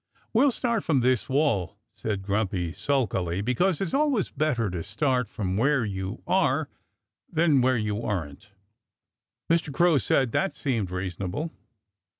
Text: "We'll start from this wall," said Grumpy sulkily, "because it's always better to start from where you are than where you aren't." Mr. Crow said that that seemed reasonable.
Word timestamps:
"We'll 0.33 0.49
start 0.49 0.83
from 0.83 1.01
this 1.01 1.29
wall," 1.29 1.77
said 1.93 2.23
Grumpy 2.23 2.73
sulkily, 2.73 3.41
"because 3.41 3.79
it's 3.79 3.93
always 3.93 4.31
better 4.31 4.67
to 4.71 4.81
start 4.81 5.29
from 5.29 5.57
where 5.57 5.85
you 5.85 6.23
are 6.25 6.69
than 7.31 7.61
where 7.61 7.77
you 7.77 8.01
aren't." 8.01 8.49
Mr. 9.47 9.71
Crow 9.71 9.99
said 9.99 10.31
that 10.31 10.53
that 10.53 10.53
seemed 10.55 10.89
reasonable. 10.89 11.51